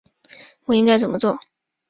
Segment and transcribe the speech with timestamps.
[0.65, 1.37] 我应该怎样做？